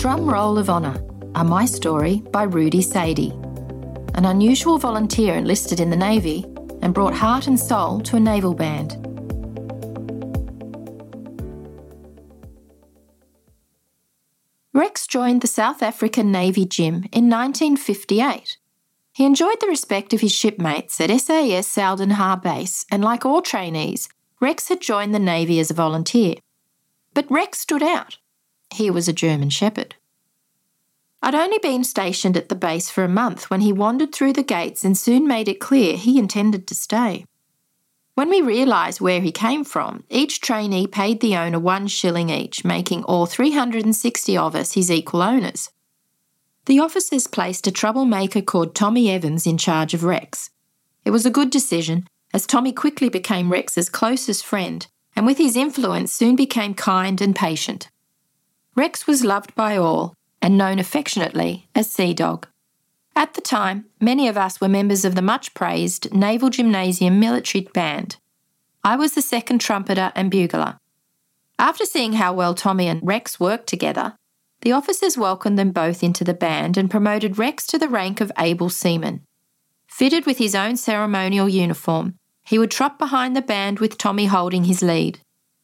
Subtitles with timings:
[0.00, 3.32] Drum Roll of Honour, a My Story by Rudy Sadie.
[4.14, 6.46] An unusual volunteer enlisted in the Navy
[6.80, 8.96] and brought heart and soul to a naval band.
[14.72, 18.56] Rex joined the South African Navy Gym in 1958.
[19.12, 24.08] He enjoyed the respect of his shipmates at SAS Saldanha Base, and like all trainees,
[24.40, 26.36] Rex had joined the Navy as a volunteer.
[27.12, 28.16] But Rex stood out.
[28.72, 29.96] He was a German Shepherd.
[31.22, 34.42] I'd only been stationed at the base for a month when he wandered through the
[34.42, 37.26] gates and soon made it clear he intended to stay.
[38.14, 42.64] When we realised where he came from, each trainee paid the owner one shilling each,
[42.64, 45.70] making all 360 of us his equal owners.
[46.66, 50.50] The officers placed a troublemaker called Tommy Evans in charge of Rex.
[51.04, 55.56] It was a good decision, as Tommy quickly became Rex's closest friend, and with his
[55.56, 57.88] influence soon became kind and patient.
[58.76, 62.46] Rex was loved by all and known affectionately as Sea Dog.
[63.16, 67.68] At the time, many of us were members of the much praised Naval Gymnasium Military
[67.74, 68.16] Band.
[68.84, 70.78] I was the second trumpeter and bugler.
[71.58, 74.16] After seeing how well Tommy and Rex worked together,
[74.62, 78.32] the officers welcomed them both into the band and promoted Rex to the rank of
[78.38, 79.22] able seaman.
[79.86, 84.64] Fitted with his own ceremonial uniform, he would trot behind the band with Tommy holding
[84.64, 85.20] his lead.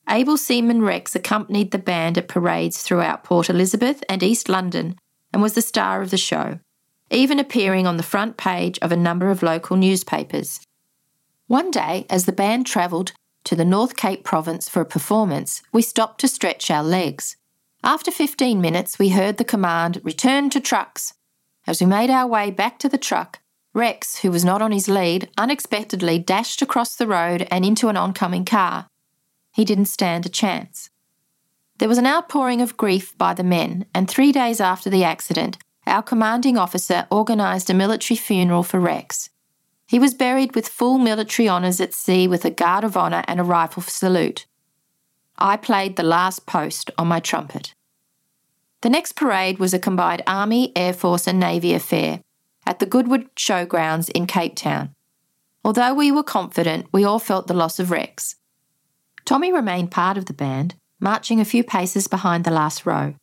[0.08, 4.94] Able Seaman Rex accompanied the band at parades throughout Port Elizabeth and East London
[5.32, 6.60] and was the star of the show,
[7.10, 10.60] even appearing on the front page of a number of local newspapers.
[11.48, 13.12] One day, as the band travelled
[13.44, 17.36] to the North Cape province for a performance, we stopped to stretch our legs.
[17.82, 21.14] After 15 minutes, we heard the command, Return to trucks.
[21.66, 23.40] As we made our way back to the truck,
[23.74, 27.96] Rex, who was not on his lead, unexpectedly dashed across the road and into an
[27.96, 28.86] oncoming car
[29.56, 30.90] he didn't stand a chance.
[31.78, 35.56] There was an outpouring of grief by the men, and three days after the accident,
[35.86, 39.30] our commanding officer organised a military funeral for Rex.
[39.86, 43.40] He was buried with full military honours at sea with a guard of honour and
[43.40, 44.44] a rifle salute.
[45.38, 47.72] I played the last post on my trumpet.
[48.82, 52.20] The next parade was a combined Army, Air Force, and Navy affair
[52.66, 54.94] at the Goodwood Showgrounds in Cape Town.
[55.64, 58.36] Although we were confident, we all felt the loss of Rex.
[59.26, 63.14] Tommy remained part of the band, marching a few paces behind the last row.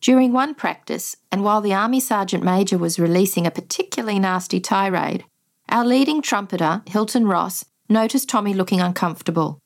[0.00, 5.26] During one practice, and while the Army Sergeant Major was releasing a particularly nasty tirade,
[5.68, 9.60] our leading trumpeter, Hilton Ross, noticed Tommy looking uncomfortable.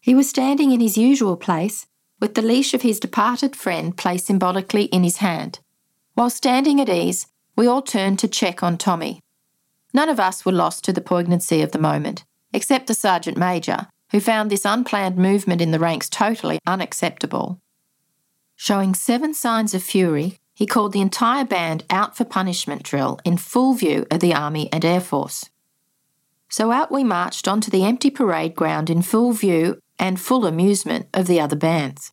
[0.00, 1.86] He was standing in his usual place,
[2.18, 5.60] with the leash of his departed friend placed symbolically in his hand.
[6.14, 9.20] While standing at ease, we all turned to check on Tommy.
[9.92, 12.24] None of us were lost to the poignancy of the moment,
[12.54, 17.60] except the Sergeant Major, who found this unplanned movement in the ranks totally unacceptable.
[18.54, 23.36] Showing seven signs of fury, he called the entire band out for punishment drill in
[23.36, 25.48] full view of the Army and Air Force.
[26.48, 31.06] So out we marched onto the empty parade ground in full view and full amusement
[31.14, 32.12] of the other bands.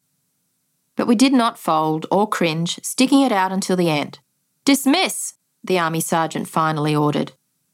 [0.96, 4.20] But we did not fold or cringe, sticking it out until the end.
[4.66, 5.34] Dismiss!
[5.64, 7.34] the Army Sergeant finally ordered.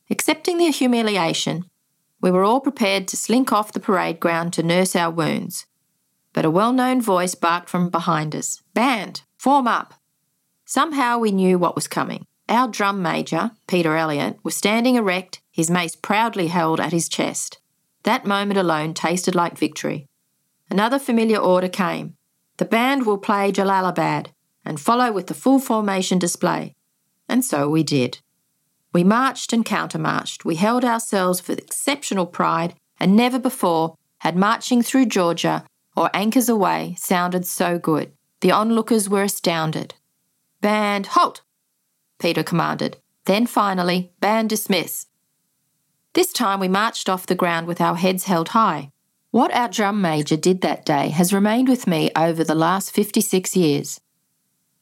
[0.10, 1.66] Accepting the humiliation,
[2.22, 5.66] we were all prepared to slink off the parade ground to nurse our wounds.
[6.34, 9.94] But a well known voice barked from behind us Band, form up!
[10.66, 12.26] Somehow we knew what was coming.
[12.50, 17.60] Our drum major, Peter Elliott, was standing erect, his mace proudly held at his chest.
[18.04, 20.08] That moment alone tasted like victory.
[20.70, 22.16] Another familiar order came.
[22.58, 24.28] The band will play Jalalabad
[24.64, 26.76] and follow with the full formation display.
[27.28, 28.20] And so we did.
[28.96, 30.46] We marched and countermarched.
[30.46, 35.66] We held ourselves with exceptional pride, and never before had marching through Georgia
[35.98, 38.14] or anchors aweigh sounded so good.
[38.40, 39.96] The onlookers were astounded.
[40.62, 41.42] Band, halt!
[42.20, 42.96] Peter commanded.
[43.26, 45.08] Then finally, band dismiss.
[46.14, 48.92] This time we marched off the ground with our heads held high.
[49.32, 53.58] What our drum major did that day has remained with me over the last 56
[53.58, 54.00] years.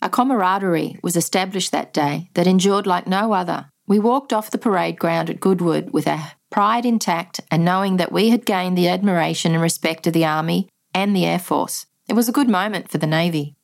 [0.04, 3.72] A camaraderie was established that day that endured like no other.
[3.86, 8.14] We walked off the parade ground at Goodwood with our pride intact and knowing that
[8.14, 11.86] we had gained the admiration and respect of the Army and the Air Force.
[12.08, 13.56] It was a good moment for the Navy.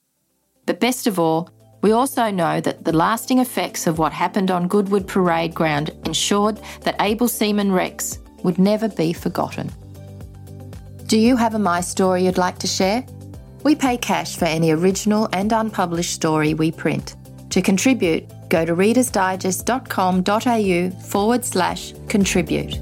[0.66, 1.50] But best of all,
[1.82, 6.60] we also know that the lasting effects of what happened on Goodwood Parade Ground ensured
[6.82, 9.72] that able seaman Rex would never be forgotten.
[11.06, 13.06] Do you have a My Story you'd like to share?
[13.64, 17.16] We pay cash for any original and unpublished story we print.
[17.52, 22.74] To contribute, go to readersdigest.com.au forward slash contribute.